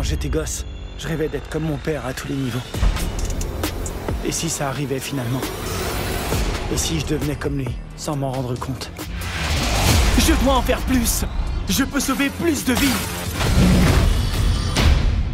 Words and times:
Quand 0.00 0.06
j'étais 0.06 0.30
gosse, 0.30 0.64
je 0.98 1.06
rêvais 1.06 1.28
d'être 1.28 1.50
comme 1.50 1.64
mon 1.64 1.76
père 1.76 2.06
à 2.06 2.14
tous 2.14 2.26
les 2.26 2.34
niveaux. 2.34 2.62
Et 4.24 4.32
si 4.32 4.48
ça 4.48 4.68
arrivait 4.68 4.98
finalement? 4.98 5.42
Et 6.72 6.78
si 6.78 7.00
je 7.00 7.04
devenais 7.04 7.36
comme 7.36 7.58
lui, 7.58 7.68
sans 7.98 8.16
m'en 8.16 8.32
rendre 8.32 8.58
compte? 8.58 8.90
Je 10.16 10.32
dois 10.42 10.54
en 10.54 10.62
faire 10.62 10.80
plus 10.86 11.26
Je 11.68 11.84
peux 11.84 12.00
sauver 12.00 12.30
plus 12.30 12.64
de 12.64 12.72
vies 12.72 12.88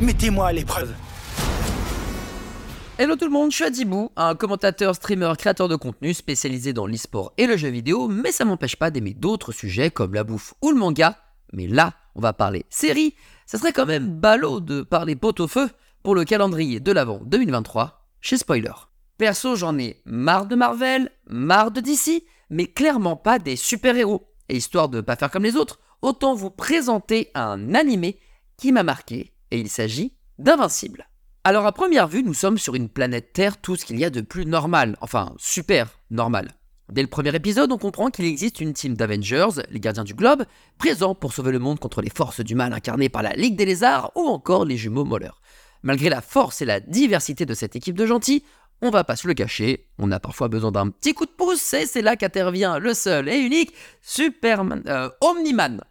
Mettez-moi 0.01 0.49
à 0.49 0.53
l'épreuve 0.53 0.93
Hello 2.99 3.15
tout 3.15 3.27
le 3.27 3.31
monde, 3.31 3.53
je 3.53 3.57
suis 3.59 3.65
Adibou, 3.65 4.11
un 4.17 4.35
commentateur, 4.35 4.97
streamer, 4.97 5.35
créateur 5.39 5.69
de 5.69 5.77
contenu 5.77 6.13
spécialisé 6.13 6.73
dans 6.73 6.89
l'e-sport 6.89 7.33
et 7.39 7.47
le 7.47 7.57
jeu 7.57 7.69
vidéo, 7.69 8.09
mais 8.09 8.33
ça 8.33 8.45
m'empêche 8.45 8.75
pas 8.75 8.91
d'aimer 8.91 9.15
d'autres 9.15 9.53
sujets 9.53 9.93
comme 9.93 10.13
la 10.13 10.25
bouffe 10.25 10.55
ou 10.61 10.73
le 10.73 10.77
manga. 10.77 11.17
Mais 11.53 11.69
là, 11.69 11.93
on 12.17 12.21
va 12.21 12.33
parler 12.33 12.67
série. 12.69 13.15
Ça 13.47 13.59
serait 13.59 13.73
quand 13.73 13.87
même 13.87 14.11
ballot 14.11 14.59
de 14.59 14.83
parler 14.83 15.15
pot 15.15 15.39
au 15.39 15.47
feu 15.47 15.71
pour 16.03 16.17
le 16.17 16.25
calendrier 16.25 16.81
de 16.81 16.91
l'avant 16.91 17.21
2023 17.25 18.05
chez 18.21 18.37
Spoiler. 18.37 18.73
Perso, 19.19 19.55
j'en 19.55 19.79
ai 19.79 20.03
marre 20.05 20.47
de 20.47 20.57
Marvel, 20.57 21.13
marre 21.29 21.71
de 21.71 21.81
DC, 21.81 22.25
mais 22.51 22.67
clairement 22.67 23.15
pas 23.15 23.39
des 23.39 23.55
super-héros. 23.55 24.29
Et 24.49 24.57
histoire 24.57 24.89
de 24.89 25.01
pas 25.01 25.15
faire 25.15 25.31
comme 25.31 25.45
les 25.45 25.55
autres, 25.55 25.79
autant 26.03 26.35
vous 26.35 26.51
présenter 26.51 27.31
un 27.37 27.73
animé 27.75 28.19
qui 28.57 28.73
m'a 28.73 28.83
marqué, 28.83 29.33
et 29.53 29.61
il 29.61 29.69
s'agit 29.69 30.13
d'Invincible. 30.39 31.09
Alors 31.45 31.67
à 31.67 31.73
première 31.73 32.09
vue, 32.09 32.25
nous 32.25 32.35
sommes 32.35 32.59
sur 32.59 32.75
une 32.75 32.89
planète 32.89 33.33
Terre, 33.33 33.61
tout 33.61 33.77
ce 33.77 33.85
qu'il 33.85 34.01
y 34.01 34.05
a 34.05 34.11
de 34.11 34.23
plus 34.23 34.45
normal, 34.45 34.97
enfin 35.01 35.33
super 35.39 36.01
normal. 36.11 36.56
Dès 36.91 37.03
le 37.03 37.09
premier 37.09 37.35
épisode, 37.35 37.73
on 37.73 37.79
comprend 37.79 38.11
qu'il 38.11 38.27
existe 38.27 38.61
une 38.61 38.73
team 38.73 38.95
d'Avengers, 38.95 39.63
les 39.71 39.81
gardiens 39.81 40.05
du 40.05 40.15
globe, 40.15 40.45
présents 40.79 41.17
pour 41.17 41.33
sauver 41.33 41.51
le 41.51 41.59
monde 41.59 41.81
contre 41.81 42.01
les 42.01 42.11
forces 42.11 42.41
du 42.41 42.55
mal 42.55 42.73
incarnées 42.73 43.09
par 43.09 43.23
la 43.23 43.33
Ligue 43.33 43.57
des 43.57 43.65
Lézards 43.65 44.13
ou 44.15 44.21
encore 44.21 44.65
les 44.65 44.77
jumeaux 44.77 45.05
Moller. 45.05 45.33
Malgré 45.83 46.09
la 46.09 46.21
force 46.21 46.63
et 46.63 46.65
la 46.65 46.79
diversité 46.79 47.45
de 47.45 47.55
cette 47.55 47.75
équipe 47.75 47.97
de 47.97 48.07
gentils, 48.07 48.45
on 48.83 48.91
va 48.91 49.05
pas 49.05 49.17
se 49.17 49.27
le 49.27 49.35
cacher, 49.35 49.89
on 49.99 50.13
a 50.13 50.21
parfois 50.21 50.49
besoin 50.49 50.71
d'un 50.71 50.91
petit 50.91 51.13
coup 51.13 51.27
de 51.27 51.31
pouce 51.31 51.75
et 51.75 51.87
c'est 51.87 52.03
là 52.03 52.15
qu'intervient 52.15 52.79
le 52.79 52.95
seul 52.95 53.29
et 53.29 53.39
unique 53.39 53.73
Superman, 54.01 54.83
euh, 54.87 55.09
Omniman. 55.23 55.83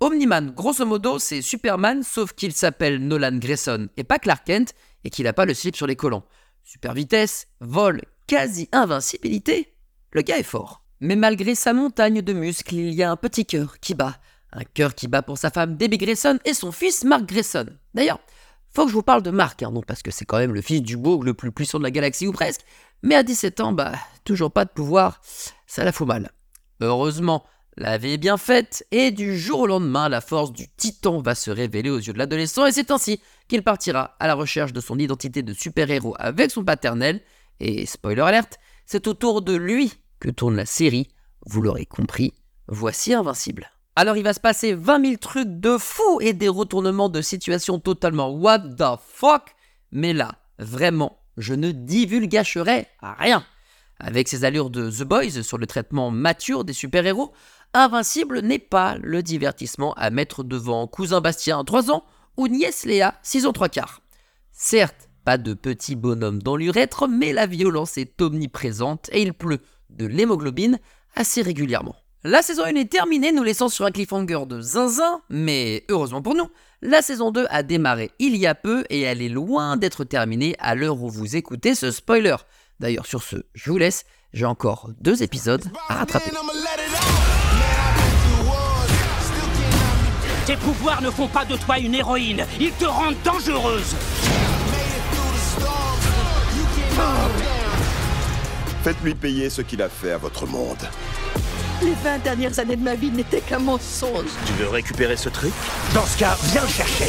Omniman, 0.00 0.50
grosso 0.50 0.84
modo, 0.84 1.18
c'est 1.18 1.42
Superman 1.42 2.02
sauf 2.02 2.32
qu'il 2.32 2.52
s'appelle 2.52 2.98
Nolan 3.06 3.36
Grayson 3.36 3.88
et 3.96 4.04
pas 4.04 4.18
Clark 4.18 4.46
Kent 4.46 4.74
et 5.04 5.10
qu'il 5.10 5.24
n'a 5.24 5.32
pas 5.32 5.44
le 5.44 5.54
slip 5.54 5.76
sur 5.76 5.86
les 5.86 5.96
collants. 5.96 6.24
Super 6.64 6.94
vitesse, 6.94 7.46
vol, 7.60 8.02
quasi-invincibilité, 8.26 9.74
le 10.12 10.22
gars 10.22 10.38
est 10.38 10.42
fort. 10.42 10.82
Mais 11.00 11.16
malgré 11.16 11.54
sa 11.54 11.72
montagne 11.72 12.22
de 12.22 12.32
muscles, 12.32 12.74
il 12.74 12.94
y 12.94 13.02
a 13.02 13.10
un 13.10 13.16
petit 13.16 13.46
cœur 13.46 13.78
qui 13.80 13.94
bat. 13.94 14.16
Un 14.52 14.64
cœur 14.64 14.94
qui 14.94 15.08
bat 15.08 15.22
pour 15.22 15.38
sa 15.38 15.50
femme 15.50 15.76
Debbie 15.76 15.98
Grayson 15.98 16.38
et 16.44 16.54
son 16.54 16.72
fils 16.72 17.04
Mark 17.04 17.24
Grayson. 17.24 17.66
D'ailleurs, 17.94 18.18
faut 18.72 18.84
que 18.84 18.90
je 18.90 18.94
vous 18.94 19.02
parle 19.02 19.22
de 19.22 19.30
Mark, 19.30 19.62
hein, 19.62 19.70
non 19.72 19.82
parce 19.82 20.02
que 20.02 20.10
c'est 20.10 20.24
quand 20.24 20.38
même 20.38 20.54
le 20.54 20.62
fils 20.62 20.82
du 20.82 20.96
bourg 20.96 21.24
le 21.24 21.34
plus 21.34 21.52
puissant 21.52 21.78
de 21.78 21.84
la 21.84 21.90
galaxie 21.90 22.26
ou 22.26 22.32
presque, 22.32 22.60
mais 23.02 23.14
à 23.14 23.22
17 23.22 23.60
ans, 23.60 23.72
bah, 23.72 23.92
toujours 24.24 24.52
pas 24.52 24.64
de 24.64 24.70
pouvoir, 24.70 25.20
ça 25.66 25.84
la 25.84 25.92
fout 25.92 26.06
mal. 26.06 26.30
Heureusement, 26.80 27.44
la 27.76 27.98
vie 27.98 28.12
est 28.12 28.18
bien 28.18 28.36
faite, 28.36 28.86
et 28.90 29.10
du 29.10 29.38
jour 29.38 29.60
au 29.60 29.66
lendemain, 29.66 30.08
la 30.08 30.20
force 30.20 30.52
du 30.52 30.68
titan 30.68 31.20
va 31.20 31.34
se 31.34 31.50
révéler 31.50 31.90
aux 31.90 31.98
yeux 31.98 32.12
de 32.12 32.18
l'adolescent, 32.18 32.66
et 32.66 32.72
c'est 32.72 32.90
ainsi 32.90 33.20
qu'il 33.48 33.62
partira 33.62 34.16
à 34.20 34.26
la 34.26 34.34
recherche 34.34 34.72
de 34.72 34.80
son 34.80 34.98
identité 34.98 35.42
de 35.42 35.52
super-héros 35.52 36.14
avec 36.18 36.50
son 36.50 36.64
paternel, 36.64 37.20
et 37.58 37.86
spoiler 37.86 38.22
alerte, 38.22 38.58
c'est 38.90 39.06
autour 39.06 39.40
de 39.40 39.54
lui 39.54 39.92
que 40.18 40.30
tourne 40.30 40.56
la 40.56 40.66
série, 40.66 41.06
vous 41.46 41.62
l'aurez 41.62 41.86
compris, 41.86 42.34
voici 42.66 43.14
Invincible. 43.14 43.70
Alors 43.94 44.16
il 44.16 44.24
va 44.24 44.32
se 44.32 44.40
passer 44.40 44.74
20 44.74 45.04
000 45.04 45.16
trucs 45.18 45.60
de 45.60 45.78
fou 45.78 46.20
et 46.20 46.32
des 46.32 46.48
retournements 46.48 47.08
de 47.08 47.22
situation 47.22 47.78
totalement 47.78 48.30
what 48.30 48.58
the 48.58 48.98
fuck, 49.00 49.54
mais 49.92 50.12
là, 50.12 50.32
vraiment, 50.58 51.20
je 51.36 51.54
ne 51.54 51.70
divulgacherai 51.70 52.88
rien. 53.00 53.44
Avec 54.00 54.26
ses 54.26 54.44
allures 54.44 54.70
de 54.70 54.90
The 54.90 55.04
Boys 55.04 55.44
sur 55.44 55.58
le 55.58 55.68
traitement 55.68 56.10
mature 56.10 56.64
des 56.64 56.72
super-héros, 56.72 57.32
Invincible 57.74 58.40
n'est 58.40 58.58
pas 58.58 58.96
le 58.96 59.22
divertissement 59.22 59.94
à 59.94 60.10
mettre 60.10 60.42
devant 60.42 60.88
cousin 60.88 61.20
Bastien 61.20 61.62
3 61.62 61.92
ans 61.92 62.04
ou 62.36 62.48
nièce 62.48 62.84
Léa 62.84 63.14
6 63.22 63.46
ans 63.46 63.52
3 63.52 63.68
quarts. 63.68 64.02
Certes, 64.50 65.09
pas 65.24 65.38
de 65.38 65.54
petit 65.54 65.96
bonhomme 65.96 66.42
dans 66.42 66.56
l'urètre, 66.56 67.08
mais 67.08 67.32
la 67.32 67.46
violence 67.46 67.98
est 67.98 68.20
omniprésente 68.20 69.08
et 69.12 69.22
il 69.22 69.34
pleut 69.34 69.60
de 69.90 70.06
l'hémoglobine 70.06 70.78
assez 71.14 71.42
régulièrement. 71.42 71.96
La 72.22 72.42
saison 72.42 72.64
1 72.64 72.74
est 72.74 72.90
terminée, 72.90 73.32
nous 73.32 73.42
laissant 73.42 73.70
sur 73.70 73.86
un 73.86 73.90
cliffhanger 73.90 74.44
de 74.46 74.60
zinzin, 74.60 75.22
mais 75.30 75.84
heureusement 75.88 76.20
pour 76.20 76.34
nous, 76.34 76.48
la 76.82 77.00
saison 77.00 77.30
2 77.30 77.46
a 77.48 77.62
démarré 77.62 78.10
il 78.18 78.36
y 78.36 78.46
a 78.46 78.54
peu 78.54 78.84
et 78.90 79.00
elle 79.00 79.22
est 79.22 79.30
loin 79.30 79.78
d'être 79.78 80.04
terminée 80.04 80.54
à 80.58 80.74
l'heure 80.74 81.02
où 81.02 81.08
vous 81.08 81.36
écoutez 81.36 81.74
ce 81.74 81.90
spoiler. 81.90 82.36
D'ailleurs, 82.78 83.06
sur 83.06 83.22
ce, 83.22 83.36
je 83.54 83.70
vous 83.70 83.78
laisse, 83.78 84.04
j'ai 84.34 84.44
encore 84.44 84.90
deux 85.00 85.22
épisodes 85.22 85.64
à 85.88 85.94
rattraper. 85.94 86.30
Tes 90.44 90.56
pouvoirs 90.56 91.00
ne 91.00 91.10
font 91.10 91.28
pas 91.28 91.46
de 91.46 91.56
toi 91.56 91.78
une 91.78 91.94
héroïne, 91.94 92.44
ils 92.60 92.72
te 92.72 92.84
rendent 92.84 93.16
dangereuse. 93.24 93.94
Faites-lui 98.82 99.14
payer 99.14 99.50
ce 99.50 99.62
qu'il 99.62 99.82
a 99.82 99.88
fait 99.88 100.12
à 100.12 100.18
votre 100.18 100.46
monde. 100.46 100.88
Les 101.82 101.94
20 102.02 102.18
dernières 102.22 102.58
années 102.58 102.76
de 102.76 102.82
ma 102.82 102.94
vie 102.94 103.10
n'étaient 103.10 103.40
qu'un 103.40 103.58
mensonge. 103.58 104.30
Tu 104.46 104.52
veux 104.54 104.68
récupérer 104.68 105.16
ce 105.16 105.28
truc? 105.28 105.52
Dans 105.94 106.04
ce 106.04 106.18
cas, 106.18 106.36
viens 106.52 106.62
le 106.62 106.68
chercher. 106.68 107.06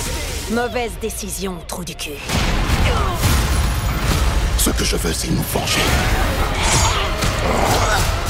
Mauvaise 0.52 0.92
décision, 1.02 1.58
trou 1.68 1.84
du 1.84 1.96
cul. 1.96 2.12
Ce 4.58 4.70
que 4.70 4.84
je 4.84 4.96
veux, 4.96 5.14
c'est 5.14 5.32
nous 5.32 5.44
venger. 5.54 5.82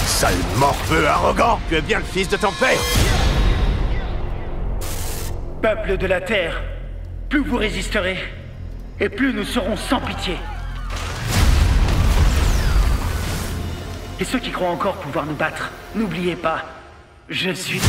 Sale 0.06 0.36
morveux 0.58 1.08
arrogant 1.08 1.60
Tu 1.68 1.76
es 1.76 1.82
bien 1.82 2.00
le 2.00 2.06
fils 2.06 2.30
de 2.30 2.38
ton 2.38 2.52
père 2.54 2.80
Peuple 5.62 5.98
de 5.98 6.08
la 6.08 6.22
Terre, 6.22 6.62
plus 7.30 7.44
vous 7.44 7.58
résisterez, 7.58 8.18
et 9.00 9.10
plus 9.10 9.34
nous 9.34 9.44
serons 9.44 9.78
sans 9.78 10.00
pitié. 10.00 10.36
Et 14.22 14.24
ceux 14.24 14.38
qui 14.38 14.52
croient 14.52 14.70
encore 14.70 14.98
pouvoir 14.98 15.26
nous 15.26 15.34
battre, 15.34 15.72
n'oubliez 15.96 16.36
pas, 16.36 16.64
je 17.28 17.50
suis... 17.50 17.82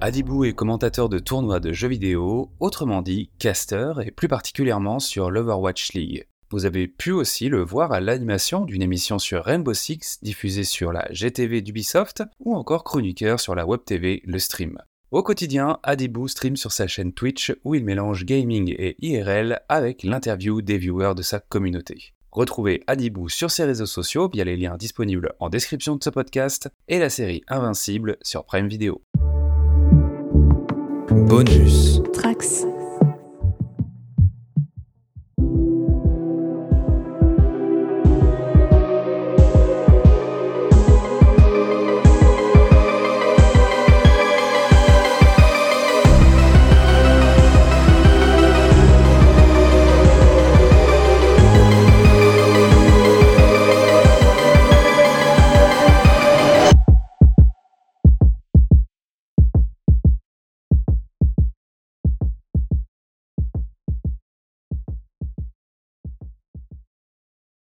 Adibou 0.00 0.46
est 0.46 0.54
commentateur 0.54 1.10
de 1.10 1.18
tournois 1.18 1.60
de 1.60 1.74
jeux 1.74 1.88
vidéo, 1.88 2.50
autrement 2.60 3.02
dit 3.02 3.28
caster, 3.38 3.92
et 4.06 4.10
plus 4.10 4.26
particulièrement 4.26 5.00
sur 5.00 5.30
l'Overwatch 5.30 5.92
League. 5.92 6.24
Vous 6.50 6.64
avez 6.64 6.88
pu 6.88 7.12
aussi 7.12 7.50
le 7.50 7.62
voir 7.62 7.92
à 7.92 8.00
l'animation 8.00 8.64
d'une 8.64 8.80
émission 8.80 9.18
sur 9.18 9.44
Rainbow 9.44 9.74
Six 9.74 10.20
diffusée 10.22 10.64
sur 10.64 10.90
la 10.90 11.06
GTV 11.10 11.60
d'Ubisoft 11.60 12.22
ou 12.40 12.56
encore 12.56 12.84
chroniqueur 12.84 13.38
sur 13.38 13.54
la 13.54 13.66
Web 13.66 13.80
TV 13.84 14.22
Le 14.24 14.38
Stream. 14.38 14.78
Au 15.10 15.22
quotidien, 15.22 15.78
Adibou 15.82 16.26
stream 16.26 16.56
sur 16.56 16.72
sa 16.72 16.86
chaîne 16.86 17.12
Twitch 17.12 17.54
où 17.64 17.74
il 17.74 17.84
mélange 17.84 18.24
gaming 18.24 18.74
et 18.78 18.96
IRL 19.00 19.60
avec 19.68 20.04
l'interview 20.04 20.62
des 20.62 20.78
viewers 20.78 21.14
de 21.14 21.22
sa 21.22 21.38
communauté. 21.38 22.14
Retrouvez 22.32 22.82
Adibou 22.86 23.28
sur 23.28 23.50
ses 23.50 23.64
réseaux 23.64 23.86
sociaux 23.86 24.28
via 24.28 24.44
les 24.44 24.56
liens 24.56 24.76
disponibles 24.76 25.32
en 25.40 25.48
description 25.48 25.96
de 25.96 26.04
ce 26.04 26.10
podcast 26.10 26.68
et 26.86 26.98
la 26.98 27.10
série 27.10 27.42
Invincible 27.48 28.16
sur 28.22 28.44
Prime 28.44 28.68
Video. 28.68 29.02
Bonus. 31.10 32.00
Trax. 32.12 32.66